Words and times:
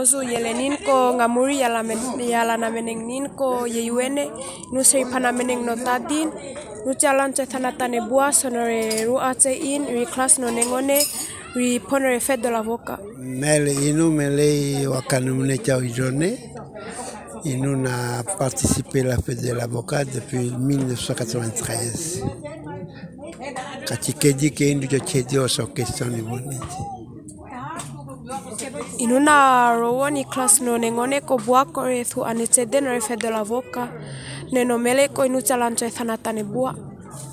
Ozu 0.00 0.22
yelenin 0.24 0.76
ko 0.86 1.12
ngamuri 1.16 1.60
yala 1.60 1.82
men, 1.82 2.00
yala 2.16 2.56
na 2.56 2.70
meneng 2.72 3.04
nin 3.04 3.28
ko 3.36 3.68
yeyuene 3.68 4.24
nu 4.72 4.80
seri 4.80 5.04
pana 5.04 5.36
meneng 5.36 5.68
no 5.68 5.76
tadin 5.76 6.32
nu 6.86 6.96
jalan 6.96 7.36
che 7.36 7.44
thana 7.44 7.76
tane 7.76 8.00
bua 8.08 8.32
sonore 8.32 9.04
ru 9.04 9.20
ace 9.20 9.52
in 9.52 9.84
ri 9.84 10.06
class 10.06 10.38
no 10.38 10.48
nengone 10.48 10.96
ri 11.54 11.78
ponore 11.78 12.20
fête 12.20 12.40
de 12.40 12.48
l'avocat. 12.48 13.00
Mele 13.18 13.72
inu 13.88 14.08
mele 14.10 14.48
wakanu 14.88 15.34
mene 15.34 15.58
chao 15.58 15.82
ijone. 15.82 16.38
Inu 17.44 17.76
n'a 17.76 18.24
participé 18.38 19.00
à 19.00 19.04
la 19.12 19.16
fête 19.18 19.42
de 19.42 19.52
l'avocat 19.52 20.06
depuis 20.06 20.56
1993. 20.56 22.24
Katikedi 23.84 24.52
ke 24.56 24.72
indu 24.72 24.88
jo 24.88 24.98
chedi 25.04 25.36
oso 25.36 25.66
question 25.66 26.08
ni 26.08 26.22
boniti. 26.22 27.01
Inuna 29.02 29.74
rowoni 29.74 30.24
class 30.30 30.60
no 30.60 30.78
nengone 30.78 31.26
ko 31.26 31.36
bua 31.36 31.64
ko 31.64 31.82
thu 32.04 32.22
anete 32.22 32.70
den 32.70 32.84
re 32.84 33.00
fe 33.00 33.16
de 33.16 33.28
voka 33.44 33.90
neno 34.52 34.78
mele 34.78 35.08
ko 35.08 35.24
inu 35.26 35.42
chalanche 35.42 35.90
thanata 35.90 36.32
ne 36.32 36.44
bua. 36.44 36.72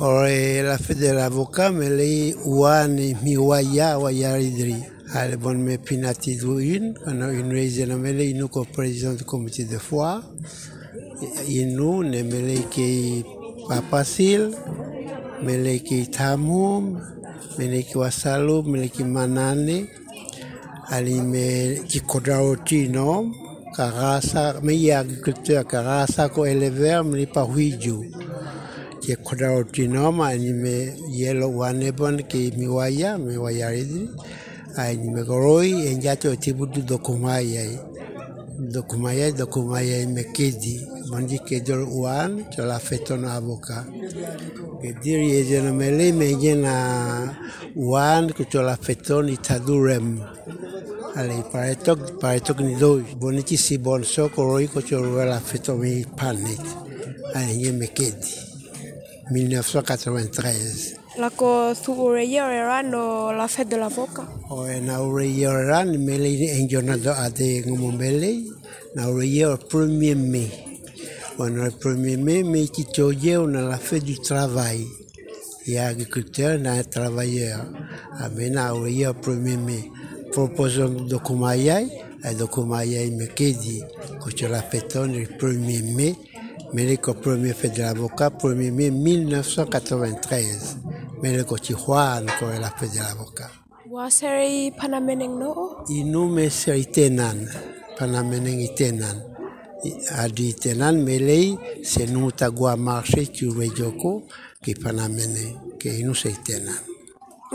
Ore 0.00 0.62
la 0.62 0.76
fe 0.76 0.94
de 0.94 1.12
la 1.12 1.30
voka 1.30 1.70
mele 1.72 2.34
uani 2.44 3.16
mi 3.22 3.36
waya 3.38 3.98
waya 3.98 4.36
ridri 4.36 4.94
Ale 5.14 5.36
bon 5.36 5.64
me 5.64 5.78
pinati 5.78 6.36
duin, 6.36 6.98
ano 7.06 7.32
inu 7.32 7.56
eze 7.56 7.86
mele 7.86 8.30
inu 8.30 8.48
ko 8.50 8.64
president 8.64 9.16
du 9.16 9.64
de 9.64 9.78
foi. 9.78 10.20
Inu 11.48 12.02
ne 12.02 12.22
mele 12.24 12.58
ke 12.68 13.24
papasil, 13.68 14.52
mele 15.42 15.78
ke 15.78 16.10
tamum, 16.10 17.00
mele 17.56 17.84
ke 17.84 17.94
wasalu, 17.94 18.64
mele 18.64 18.88
ke 18.88 19.04
manane 19.04 20.03
alime 20.90 21.80
kikodao 21.86 22.56
tino 22.56 23.34
karasa 23.76 24.60
mei 24.62 24.92
agriculteur 24.92 25.64
karasa 25.64 26.28
ko 26.28 26.46
elever 26.46 27.04
mli 27.04 27.26
pa 27.26 27.40
huiju. 27.40 28.04
Ke 29.00 29.16
kodao 29.16 29.64
tino 29.64 30.12
ma 30.12 30.28
anime 30.28 30.96
yelo 31.10 31.48
mi 31.50 32.22
ke 32.22 32.52
mi 32.56 32.66
waya 33.36 33.70
ridi 33.70 34.08
anime 34.76 35.24
goroi 35.24 35.86
enjato 35.86 36.36
tibudu 36.36 36.82
ai 37.56 37.78
Dokumaye, 38.58 39.32
dokumaye 39.32 40.06
mekedi, 40.06 40.86
mandi 41.10 41.38
kedol 41.38 41.88
wan, 41.90 42.44
chola 42.54 42.78
feton 42.78 43.24
avoka. 43.24 43.84
Kediri 44.80 45.30
yejena 45.30 45.72
mele 45.72 46.12
mejena 46.12 47.34
wan, 47.74 48.32
kuchola 48.32 48.76
feton 48.76 49.28
itadurem. 49.28 50.20
Ale 51.16 51.42
paretok, 51.52 52.20
paretok 52.20 52.60
ni 52.60 52.76
doi. 52.76 53.02
Boniti 53.18 53.56
si 53.56 53.78
bonso 53.78 54.28
koroi 54.28 54.68
kuchola 54.68 55.24
la 55.24 55.40
feton 55.40 55.78
mi 55.78 56.04
panet. 56.16 56.64
Ale 57.34 57.56
nye 57.56 57.72
mekedi. 57.72 58.34
1993. 59.32 61.03
La 61.16 61.30
ko 61.30 61.72
thu 61.74 61.92
ureye 61.94 62.42
ora 62.42 62.82
no 62.82 63.32
la 63.32 63.46
fête 63.46 63.68
de 63.68 63.76
l'avocat. 63.76 64.26
O 64.50 64.66
e 64.66 64.80
na 64.80 65.00
ure 65.00 65.46
ora 65.46 65.84
ni 65.84 65.96
mele 65.98 66.28
ni 66.40 66.48
enjonado 66.50 67.12
ade 67.12 67.62
ngomombele. 67.66 68.42
Na 68.96 69.08
ure 69.08 69.46
o 69.46 69.56
premier 69.56 70.16
mai. 70.16 70.50
Bueno, 71.36 71.64
le 71.64 71.70
premier 71.70 72.16
mai, 72.16 72.42
mais 72.42 72.68
qui 72.68 72.86
on 73.36 73.54
a 73.54 73.62
la 73.62 73.78
fête 73.78 74.04
du 74.04 74.18
travail. 74.18 74.86
A 75.76 75.86
agriculteur, 75.86 76.58
il 76.58 76.64
y 76.64 76.68
a 76.68 76.72
un 76.72 76.82
travailleur. 76.82 77.64
Amena 78.18 78.74
ure 78.74 79.08
o 79.08 79.14
premier 79.14 79.56
mai. 79.56 79.90
Proposons 80.32 81.06
de 81.06 81.16
Kumayai, 81.16 81.86
et 82.24 82.34
de 82.34 82.44
Kumayai 82.44 83.10
me 83.12 83.26
kedi, 83.26 83.82
que 84.20 84.46
la 84.46 84.62
fêton 84.62 85.06
le 85.06 85.26
premier 85.38 85.82
mai. 85.82 86.14
Mais 86.72 86.86
le 86.86 86.96
premier 86.96 87.52
fête 87.52 87.76
de 87.76 87.82
l'avocat, 87.82 88.30
1er 88.30 88.72
mai 88.72 88.90
1993. 88.90 90.76
Mais 91.24 91.32
le 91.32 91.44
côté 91.44 91.72
Juan, 91.72 92.26
ko 92.38 92.44
la 92.60 92.68
fête 92.68 92.92
de 92.92 92.98
l'avocat. 92.98 93.48
Wa 93.90 94.10
seri 94.10 94.70
pana 94.76 95.00
meneng 95.00 95.38
no. 95.38 95.78
Inu 95.88 96.28
me 96.28 96.50
se 96.50 96.76
itenan, 96.76 97.48
panameneng 97.96 98.60
itenan. 98.60 99.22
Adi 100.20 100.50
itenan 100.50 101.00
melei 101.00 101.56
se 101.82 102.04
nuta 102.12 102.50
gua 102.50 102.76
marche 102.76 103.32
tu 103.32 103.48
rejoko 103.56 104.28
ki 104.60 104.74
panamene 104.74 105.78
ke 105.80 105.96
inu 105.96 106.12
se 106.14 106.28
itenan. 106.28 106.76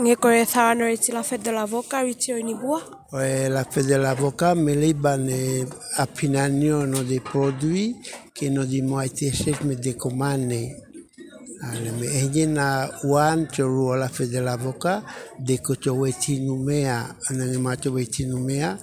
Nge 0.00 0.16
kore 0.16 0.44
thano 0.46 0.86
riti 0.86 1.12
la 1.12 1.22
fête 1.22 1.44
de 1.44 1.52
l'avocat 1.52 2.02
riti 2.02 2.32
ni 2.42 2.54
bua? 2.54 2.80
Ouais, 3.12 3.48
la 3.48 3.62
fête 3.62 3.86
de 3.86 3.94
l'avocat 3.94 4.56
melei 4.56 4.94
bane 4.94 5.64
apinanio 5.96 6.86
no 6.86 7.04
de 7.04 7.20
produits 7.20 7.94
que 8.34 8.46
no 8.46 8.64
di 8.64 8.82
mo 8.82 9.00
été 9.00 9.30
chef 9.30 9.62
me 9.62 9.76
de 9.76 9.92
comane. 9.92 10.89
Ale 11.62 11.92
me 11.92 12.06
eje 12.06 12.46
na 12.46 12.88
wan 13.04 13.46
cho 13.52 13.68
ruola 13.68 14.08
federavoka 14.08 15.02
de 15.38 15.58
ko 15.58 15.74
cho 15.74 15.94
wetinu 15.94 16.56
mea 16.56 17.14
anane 17.28 17.58
ma 17.58 17.76
cho 17.76 17.92
wetinu 17.92 18.38
mea 18.40 18.78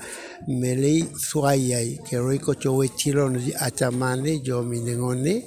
mele 0.48 1.06
suayai 1.18 1.98
ke 2.06 2.18
roi 2.18 2.38
ko 2.38 2.54
cho 2.54 2.76
wetilo 2.78 3.34
atamane 3.60 4.40
jo 4.46 4.62
minengone 4.62 5.44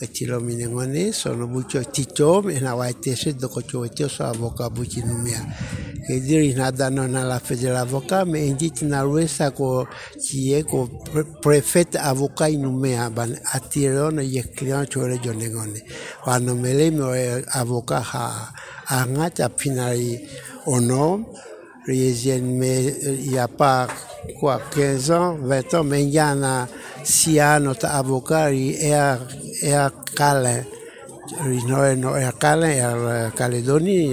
wetilo 0.00 0.40
minengone 0.40 1.12
sono 1.12 1.46
bucho 1.46 1.84
tichom 1.84 2.50
ena 2.50 2.74
waitese 2.74 3.32
do 3.38 3.48
ko 3.48 3.62
cho 3.62 3.80
wetio 3.80 4.08
sa 4.08 4.34
boka 4.34 4.68
buchi 4.70 5.00
numea. 5.00 5.93
Ke 6.06 6.20
diri 6.20 6.54
nada 6.54 6.90
no 6.90 7.06
na 7.08 7.24
la 7.24 7.40
fête 7.40 7.60
de 7.60 7.68
l'avocat 7.68 8.24
me 8.24 8.38
engit 8.38 8.82
na 8.82 9.02
ruesa 9.02 9.50
ko 9.50 9.86
chie 10.20 10.62
ko 10.62 10.88
prefet 11.42 11.96
avocat 11.96 12.50
inumea 12.50 13.10
ban 13.10 13.32
atiro 13.52 14.10
no 14.10 14.22
ye 14.22 14.42
client 14.42 14.86
chore 14.90 15.18
jonengone 15.22 15.80
wano 16.26 16.54
mele 16.54 16.90
me 16.90 17.44
avocat 17.52 18.02
ha 18.02 18.52
mais 21.86 22.86
il 23.02 23.30
n'y 23.30 23.38
a 23.38 23.46
pas 23.46 23.86
quoi, 24.40 24.60
15 24.74 25.10
ans, 25.10 25.36
20 25.40 25.74
ans, 25.74 25.84
mais 25.84 26.02
il 26.02 26.10
y 26.10 26.18
a 26.18 26.66
6 27.02 27.40
ans, 27.40 27.60
notre 27.60 27.86
avocat, 27.86 28.52
il 28.52 28.74
est, 28.82 28.94
à. 28.94 29.20
Est 31.26 32.44
à 32.44 32.52
à 32.52 33.30
Calédonie, 33.30 34.12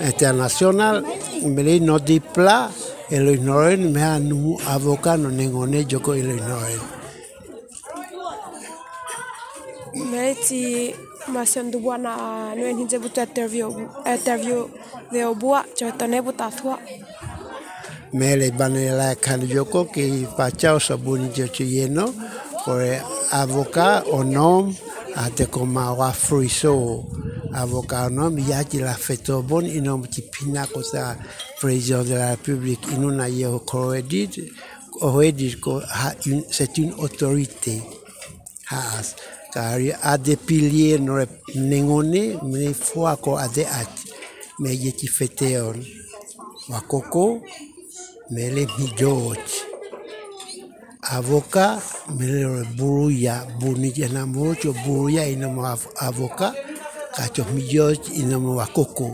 international, 0.00 1.04
mais 1.44 1.78
de 1.78 2.18
plat, 2.18 2.70
et 3.08 3.18
le 3.18 3.36
Noël, 3.36 3.78
mais 3.78 4.02
un 4.02 4.20
avocat, 4.66 5.16
non 5.16 5.72
est 5.72 5.88
joko 5.88 6.14
il 6.14 6.28
est 6.28 6.34
Noël. 6.34 6.80
Meti 9.94 10.94
masion 11.28 11.64
du 11.70 11.76
bua 11.78 11.98
na 11.98 12.54
nuen 12.56 12.78
hinje 12.78 12.98
butu 12.98 13.20
interview 13.20 13.68
interview 14.06 14.66
veo 15.12 15.34
bua 15.34 15.64
chotone 15.76 16.22
buta 16.22 16.48
thua. 16.50 16.78
Mele 18.14 18.50
bane 18.52 18.90
la 18.96 19.14
kan 19.14 19.40
joko 19.46 19.84
ki 19.84 20.26
pachao 20.36 20.78
sabuni 20.80 21.28
jochi 21.34 21.64
yeno, 21.64 22.06
kore 22.64 23.02
avocat 23.32 24.04
o 24.10 24.22
nom 24.24 24.72
a 25.16 25.30
te 25.30 25.46
koma 25.46 25.92
wa 25.92 26.12
fruiso 26.12 27.04
avocat 27.54 28.06
o 28.06 28.10
nom 28.10 28.38
yaki 28.38 28.78
la 28.80 28.94
feto 28.94 29.42
bon 29.42 29.66
inom 29.66 30.06
ti 30.08 30.22
pina 30.22 30.66
ko 30.66 30.82
sa 30.82 31.16
président 31.60 32.04
de 32.04 32.14
la 32.14 32.30
République. 32.30 32.86
Inuna 32.94 33.28
ye 33.28 33.46
ko 33.66 33.92
edit 33.92 34.40
o 35.00 35.20
edit 35.20 35.60
ko 35.60 35.82
c'est 36.50 36.78
une 36.78 36.94
autorité. 36.94 37.82
Has 38.70 39.14
car 39.52 39.78
a 40.02 40.18
des 40.18 40.36
piliers 40.36 40.98
no 40.98 41.18
nengone 41.54 42.38
me 42.42 42.72
fois 42.72 43.16
ko 43.16 43.36
ade 43.36 43.64
at. 43.68 43.92
Me 44.60 44.70
ye 44.72 44.92
ti 44.92 45.06
fete 45.06 45.58
on. 45.60 45.78
Wakoko 46.68 47.42
me 48.30 48.50
le 48.50 48.66
mijot 48.78 49.61
avocat 51.16 51.82
mirero 52.18 52.64
buruya 52.76 53.44
bunija 53.60 54.08
na 54.08 54.26
mucho 54.26 54.72
buruya 54.84 55.28
ina 55.28 55.48
mo 55.48 55.62
avocat 56.08 56.54
kacho 57.16 57.44
millo 57.54 57.92
ina 58.20 58.38
mo 58.38 58.60
akoko 58.60 59.08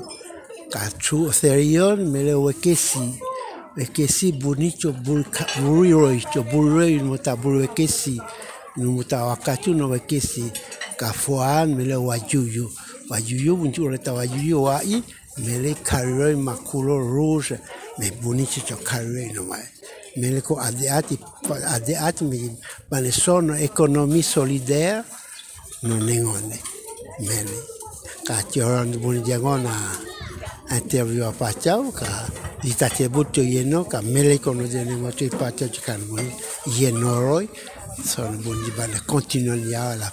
kachu 0.71 1.33
serion 1.33 1.99
mere 2.12 2.35
wekesi 2.35 3.19
wekesi 3.77 4.33
bunicho 4.33 4.93
buriro 5.59 6.12
icho 6.12 6.43
buriro 6.43 7.05
mo 7.05 7.17
ta 7.19 7.37
burwekesi 7.37 8.21
no 8.77 8.93
mo 8.93 9.03
ta 9.03 9.25
wakachu 9.25 9.75
no 9.75 9.89
wekesi. 9.89 10.53
Kafuan 10.99 11.75
mere 11.75 11.95
wayuyu 11.95 12.71
wayuyu 13.09 13.56
bunchu 13.56 13.89
reta 13.89 14.12
wayuyu 14.12 14.62
wai 14.62 15.03
mele 15.44 15.75
kariro 15.75 16.37
makulo 16.38 16.99
rouge 16.99 17.58
me 17.99 18.11
bonichi 18.23 18.61
cho 18.67 18.76
kariro 18.76 19.32
no 19.35 19.43
mai 19.44 19.67
mele 20.17 20.40
ko 20.40 20.55
adeati 20.56 21.19
adeati 21.75 22.25
me 22.25 22.56
bane 22.90 23.11
sono 23.11 23.55
économie 23.55 24.23
solidaire 24.23 25.05
no 25.82 25.96
nengone 25.96 26.58
mele. 27.20 27.58
Ka 28.26 28.43
choron 28.52 28.93
bunjangona 29.00 29.73
interview 30.76 31.25
apa 31.25 31.49
chau 31.56 31.88
ka 31.93 32.29
di 32.61 32.75
tate 32.75 33.08
buto 33.08 33.40
yeno 33.40 33.88
ka 33.88 34.02
mele 34.02 34.37
kono 34.38 34.67
dene 34.67 34.96
moto 34.96 35.25
i 35.25 35.31
pata 35.31 35.64
ci 35.70 35.81
kan 35.81 36.00
mo 36.08 36.20
yeno 36.76 37.20
roy 37.20 37.49
son 38.05 38.37
bon 38.43 38.58
di 38.64 38.70
bana 38.76 39.00
continue 39.06 39.56
ya 39.70 39.94
la 39.96 40.12